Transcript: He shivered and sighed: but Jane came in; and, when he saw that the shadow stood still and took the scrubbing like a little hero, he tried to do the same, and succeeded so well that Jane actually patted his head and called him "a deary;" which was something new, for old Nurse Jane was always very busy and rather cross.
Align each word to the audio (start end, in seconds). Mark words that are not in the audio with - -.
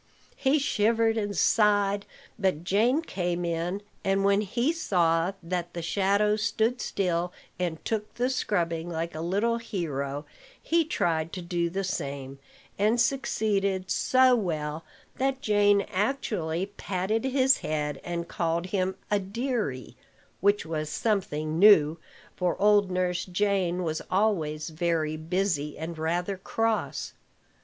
He 0.35 0.57
shivered 0.57 1.15
and 1.15 1.37
sighed: 1.37 2.07
but 2.39 2.63
Jane 2.63 3.03
came 3.03 3.45
in; 3.45 3.83
and, 4.03 4.25
when 4.25 4.41
he 4.41 4.73
saw 4.73 5.33
that 5.43 5.75
the 5.75 5.83
shadow 5.83 6.37
stood 6.37 6.81
still 6.81 7.31
and 7.59 7.85
took 7.85 8.15
the 8.15 8.27
scrubbing 8.31 8.89
like 8.89 9.13
a 9.13 9.21
little 9.21 9.59
hero, 9.59 10.25
he 10.59 10.85
tried 10.85 11.31
to 11.33 11.41
do 11.43 11.69
the 11.69 11.83
same, 11.83 12.39
and 12.79 12.99
succeeded 12.99 13.91
so 13.91 14.35
well 14.35 14.83
that 15.17 15.39
Jane 15.39 15.81
actually 15.91 16.65
patted 16.77 17.23
his 17.23 17.57
head 17.57 18.01
and 18.03 18.27
called 18.27 18.65
him 18.65 18.95
"a 19.11 19.19
deary;" 19.19 19.95
which 20.39 20.65
was 20.65 20.89
something 20.89 21.59
new, 21.59 21.99
for 22.35 22.59
old 22.59 22.89
Nurse 22.89 23.23
Jane 23.25 23.83
was 23.83 24.01
always 24.09 24.69
very 24.71 25.15
busy 25.15 25.77
and 25.77 25.95
rather 25.99 26.37
cross. 26.37 27.13